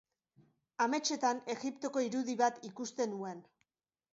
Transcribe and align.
Ametsetan 0.85 1.41
Egiptoko 1.55 2.05
irudi 2.07 2.37
bat 2.43 2.61
ikusten 2.71 3.17
nuen. 3.17 3.45